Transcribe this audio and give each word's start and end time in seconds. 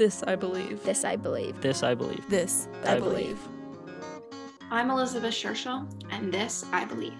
This 0.00 0.22
I 0.22 0.34
believe. 0.34 0.82
This 0.82 1.04
I 1.04 1.14
believe. 1.14 1.60
This 1.60 1.82
I 1.82 1.94
believe. 1.94 2.26
This 2.30 2.68
I 2.86 2.94
I 2.94 2.98
believe. 2.98 3.38
believe. 3.44 3.48
I'm 4.70 4.88
Elizabeth 4.90 5.34
Scherschel, 5.34 5.86
and 6.10 6.32
this 6.32 6.64
I 6.72 6.86
believe. 6.86 7.12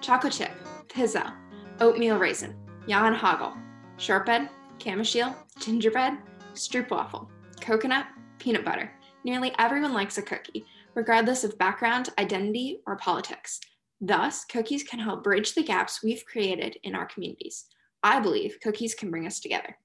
Chocolate 0.00 0.32
chip, 0.32 0.50
pizzelle, 0.88 1.32
oatmeal 1.78 2.18
raisin, 2.18 2.56
Jan 2.88 3.14
Hagel, 3.14 3.56
shortbread, 3.98 4.48
camachile, 4.80 5.32
gingerbread, 5.60 6.18
stroopwafel, 6.54 7.28
coconut, 7.60 8.06
peanut 8.40 8.64
butter. 8.64 8.90
Nearly 9.22 9.54
everyone 9.60 9.94
likes 9.94 10.18
a 10.18 10.22
cookie, 10.22 10.64
regardless 10.96 11.44
of 11.44 11.56
background, 11.56 12.08
identity, 12.18 12.80
or 12.84 12.96
politics. 12.96 13.60
Thus, 14.00 14.44
cookies 14.44 14.82
can 14.82 14.98
help 14.98 15.22
bridge 15.22 15.54
the 15.54 15.62
gaps 15.62 16.02
we've 16.02 16.26
created 16.26 16.78
in 16.82 16.96
our 16.96 17.06
communities. 17.06 17.66
I 18.02 18.18
believe 18.18 18.58
cookies 18.60 18.96
can 18.96 19.08
bring 19.12 19.24
us 19.24 19.38
together. 19.38 19.76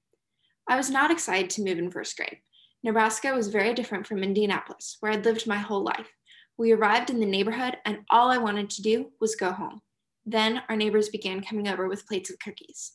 I 0.70 0.76
was 0.76 0.90
not 0.90 1.12
excited 1.12 1.50
to 1.52 1.64
move 1.64 1.80
in 1.80 1.90
first 1.90 2.18
grade. 2.18 2.40
Nebraska 2.84 3.34
was 3.34 3.48
very 3.48 3.74
different 3.74 4.06
from 4.06 4.22
Indianapolis, 4.22 4.98
where 5.00 5.14
I'd 5.14 5.24
lived 5.24 5.48
my 5.48 5.58
whole 5.58 5.82
life. 5.82 6.12
We 6.58 6.74
arrived 6.74 7.10
in 7.10 7.20
the 7.22 7.26
neighborhood, 7.26 7.78
and 7.86 8.00
all 8.10 8.30
I 8.30 8.38
wanted 8.38 8.70
to 8.72 8.82
do 8.82 9.12
was 9.22 9.36
go 9.36 9.52
home. 9.52 9.82
Then 10.26 10.62
our 10.68 10.76
neighbors 10.76 11.08
began 11.08 11.42
coming 11.42 11.70
over 11.70 11.88
with 11.88 12.06
plates 12.06 12.30
of 12.30 12.40
cookies. 12.40 12.94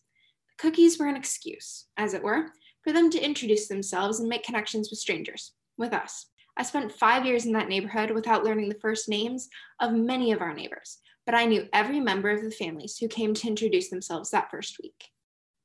The 0.49 0.63
cookies 0.63 0.99
were 0.99 1.07
an 1.07 1.17
excuse, 1.17 1.87
as 1.97 2.13
it 2.13 2.23
were, 2.23 2.49
for 2.85 2.93
them 2.93 3.09
to 3.11 3.25
introduce 3.25 3.69
themselves 3.69 4.21
and 4.21 4.29
make 4.29 4.45
connections 4.45 4.91
with 4.91 4.99
strangers, 4.99 5.53
with 5.79 5.95
us. 5.95 6.27
I 6.59 6.65
spent 6.65 6.93
five 6.93 7.25
years 7.25 7.47
in 7.47 7.53
that 7.53 7.69
neighborhood 7.69 8.11
without 8.11 8.45
learning 8.45 8.69
the 8.69 8.81
first 8.81 9.09
names 9.09 9.49
of 9.81 9.95
many 9.95 10.33
of 10.33 10.43
our 10.43 10.53
neighbors, 10.53 10.99
but 11.25 11.35
I 11.35 11.47
knew 11.47 11.69
every 11.73 12.01
member 12.01 12.29
of 12.29 12.43
the 12.43 12.51
families 12.51 12.99
who 12.99 13.09
came 13.09 13.33
to 13.33 13.49
introduce 13.49 13.89
themselves 13.89 14.31
that 14.31 14.51
first 14.51 14.77
week. 14.83 15.07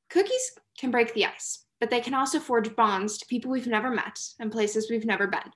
Cookies 0.08 0.52
can 0.78 0.90
break 0.90 1.12
the 1.12 1.26
ice, 1.26 1.66
but 1.80 1.90
they 1.90 2.00
can 2.00 2.14
also 2.14 2.38
forge 2.40 2.74
bonds 2.74 3.18
to 3.18 3.26
people 3.26 3.50
we've 3.50 3.66
never 3.66 3.90
met 3.90 4.18
and 4.40 4.52
places 4.52 4.90
we've 4.90 5.04
never 5.04 5.26
been. 5.26 5.52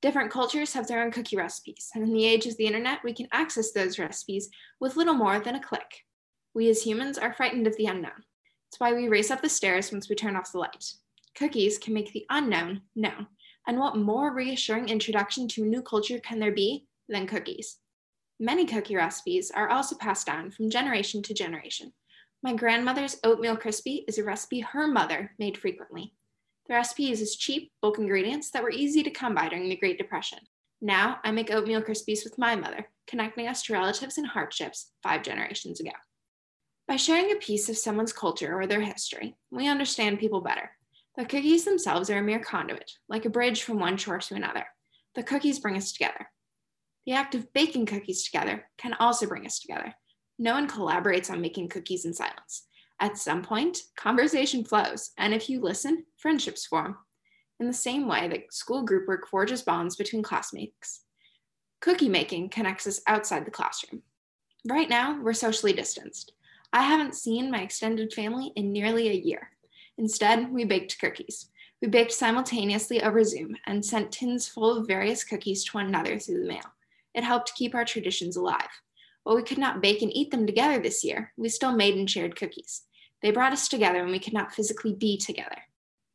Different 0.00 0.32
cultures 0.32 0.72
have 0.74 0.88
their 0.88 1.02
own 1.02 1.12
cookie 1.12 1.36
recipes, 1.36 1.90
and 1.94 2.02
in 2.02 2.12
the 2.12 2.26
age 2.26 2.46
of 2.46 2.56
the 2.56 2.66
internet, 2.66 3.04
we 3.04 3.14
can 3.14 3.28
access 3.32 3.70
those 3.70 3.98
recipes 3.98 4.48
with 4.80 4.96
little 4.96 5.14
more 5.14 5.38
than 5.38 5.54
a 5.54 5.62
click. 5.62 6.04
We 6.54 6.68
as 6.68 6.82
humans 6.82 7.18
are 7.18 7.32
frightened 7.32 7.66
of 7.66 7.76
the 7.76 7.86
unknown. 7.86 8.24
It's 8.68 8.80
why 8.80 8.92
we 8.94 9.08
race 9.08 9.30
up 9.30 9.42
the 9.42 9.48
stairs 9.48 9.92
once 9.92 10.08
we 10.08 10.16
turn 10.16 10.34
off 10.34 10.50
the 10.50 10.58
light. 10.58 10.92
Cookies 11.36 11.78
can 11.78 11.94
make 11.94 12.12
the 12.12 12.26
unknown 12.30 12.82
known, 12.96 13.28
and 13.66 13.78
what 13.78 13.96
more 13.96 14.34
reassuring 14.34 14.88
introduction 14.88 15.46
to 15.48 15.62
a 15.62 15.66
new 15.66 15.82
culture 15.82 16.18
can 16.18 16.40
there 16.40 16.52
be 16.52 16.86
than 17.08 17.26
cookies? 17.26 17.78
Many 18.40 18.66
cookie 18.66 18.96
recipes 18.96 19.52
are 19.54 19.68
also 19.68 19.94
passed 19.94 20.26
down 20.26 20.50
from 20.50 20.68
generation 20.68 21.22
to 21.22 21.34
generation. 21.34 21.92
My 22.44 22.54
grandmother's 22.54 23.18
oatmeal 23.22 23.56
crispy 23.56 24.04
is 24.08 24.18
a 24.18 24.24
recipe 24.24 24.60
her 24.60 24.88
mother 24.88 25.32
made 25.38 25.56
frequently. 25.56 26.12
The 26.66 26.74
recipe 26.74 27.04
uses 27.04 27.36
cheap, 27.36 27.70
bulk 27.80 27.98
ingredients 27.98 28.50
that 28.50 28.64
were 28.64 28.70
easy 28.70 29.04
to 29.04 29.10
come 29.10 29.32
by 29.32 29.48
during 29.48 29.68
the 29.68 29.76
Great 29.76 29.96
Depression. 29.96 30.40
Now 30.80 31.20
I 31.22 31.30
make 31.30 31.52
oatmeal 31.52 31.82
crispies 31.82 32.24
with 32.24 32.38
my 32.38 32.56
mother, 32.56 32.88
connecting 33.06 33.46
us 33.46 33.62
to 33.62 33.74
relatives 33.74 34.18
and 34.18 34.26
hardships 34.26 34.90
five 35.04 35.22
generations 35.22 35.78
ago. 35.78 35.92
By 36.88 36.96
sharing 36.96 37.30
a 37.30 37.36
piece 37.36 37.68
of 37.68 37.78
someone's 37.78 38.12
culture 38.12 38.60
or 38.60 38.66
their 38.66 38.80
history, 38.80 39.36
we 39.52 39.68
understand 39.68 40.18
people 40.18 40.40
better. 40.40 40.72
The 41.16 41.24
cookies 41.24 41.64
themselves 41.64 42.10
are 42.10 42.18
a 42.18 42.22
mere 42.22 42.40
conduit, 42.40 42.90
like 43.08 43.24
a 43.24 43.30
bridge 43.30 43.62
from 43.62 43.78
one 43.78 43.96
shore 43.96 44.18
to 44.18 44.34
another. 44.34 44.66
The 45.14 45.22
cookies 45.22 45.60
bring 45.60 45.76
us 45.76 45.92
together. 45.92 46.28
The 47.06 47.12
act 47.12 47.36
of 47.36 47.52
baking 47.52 47.86
cookies 47.86 48.24
together 48.24 48.68
can 48.78 48.94
also 48.94 49.28
bring 49.28 49.46
us 49.46 49.60
together. 49.60 49.94
No 50.42 50.54
one 50.54 50.66
collaborates 50.66 51.30
on 51.30 51.40
making 51.40 51.68
cookies 51.68 52.04
in 52.04 52.12
silence. 52.12 52.66
At 52.98 53.16
some 53.16 53.42
point, 53.42 53.78
conversation 53.96 54.64
flows, 54.64 55.12
and 55.16 55.32
if 55.32 55.48
you 55.48 55.60
listen, 55.60 56.04
friendships 56.16 56.66
form. 56.66 56.96
In 57.60 57.68
the 57.68 57.72
same 57.72 58.08
way 58.08 58.26
that 58.26 58.52
school 58.52 58.82
group 58.82 59.06
work 59.06 59.28
forges 59.28 59.62
bonds 59.62 59.94
between 59.94 60.24
classmates, 60.24 61.04
cookie 61.80 62.08
making 62.08 62.48
connects 62.48 62.88
us 62.88 63.00
outside 63.06 63.44
the 63.44 63.52
classroom. 63.52 64.02
Right 64.68 64.88
now, 64.90 65.22
we're 65.22 65.32
socially 65.32 65.72
distanced. 65.72 66.32
I 66.72 66.82
haven't 66.82 67.14
seen 67.14 67.48
my 67.48 67.62
extended 67.62 68.12
family 68.12 68.50
in 68.56 68.72
nearly 68.72 69.10
a 69.10 69.24
year. 69.24 69.50
Instead, 69.96 70.52
we 70.52 70.64
baked 70.64 70.98
cookies. 70.98 71.50
We 71.80 71.86
baked 71.86 72.10
simultaneously 72.10 73.00
over 73.00 73.22
Zoom 73.22 73.56
and 73.66 73.84
sent 73.84 74.10
tins 74.10 74.48
full 74.48 74.76
of 74.76 74.88
various 74.88 75.22
cookies 75.22 75.62
to 75.66 75.76
one 75.76 75.86
another 75.86 76.18
through 76.18 76.40
the 76.40 76.48
mail. 76.48 76.74
It 77.14 77.22
helped 77.22 77.54
keep 77.54 77.76
our 77.76 77.84
traditions 77.84 78.34
alive. 78.34 78.70
While 79.24 79.36
we 79.36 79.42
could 79.42 79.58
not 79.58 79.80
bake 79.80 80.02
and 80.02 80.14
eat 80.14 80.30
them 80.30 80.46
together 80.46 80.80
this 80.80 81.04
year, 81.04 81.32
we 81.36 81.48
still 81.48 81.72
made 81.72 81.94
and 81.94 82.10
shared 82.10 82.36
cookies. 82.36 82.82
They 83.22 83.30
brought 83.30 83.52
us 83.52 83.68
together 83.68 84.02
when 84.02 84.12
we 84.12 84.18
could 84.18 84.32
not 84.32 84.52
physically 84.52 84.94
be 84.94 85.16
together. 85.16 85.62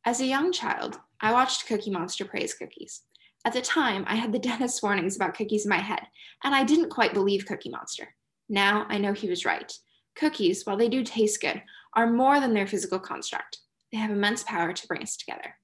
As 0.04 0.20
a 0.20 0.26
young 0.26 0.52
child, 0.52 0.98
I 1.20 1.32
watched 1.32 1.66
Cookie 1.66 1.90
Monster 1.90 2.24
praise 2.24 2.54
cookies. 2.54 3.02
At 3.44 3.54
the 3.54 3.62
time, 3.62 4.04
I 4.06 4.16
had 4.16 4.32
the 4.32 4.38
dentist's 4.48 4.82
warnings 4.82 5.16
about 5.16 5.34
cookies 5.34 5.64
in 5.64 5.70
my 5.70 5.78
head, 5.78 6.02
and 6.44 6.54
I 6.54 6.64
didn't 6.64 6.90
quite 6.90 7.14
believe 7.14 7.46
Cookie 7.46 7.70
Monster. 7.70 8.14
Now 8.48 8.86
I 8.88 8.98
know 8.98 9.12
he 9.12 9.28
was 9.28 9.44
right. 9.44 9.72
Cookies, 10.14 10.64
while 10.64 10.76
they 10.76 10.88
do 10.88 11.02
taste 11.02 11.40
good, 11.40 11.62
are 11.94 12.10
more 12.10 12.40
than 12.40 12.54
their 12.54 12.66
physical 12.66 12.98
construct. 12.98 13.58
They 13.90 13.98
have 13.98 14.10
immense 14.10 14.42
power 14.42 14.72
to 14.72 14.86
bring 14.86 15.02
us 15.02 15.16
together. 15.16 15.54